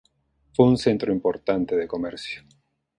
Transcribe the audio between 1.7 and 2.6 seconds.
de comercio.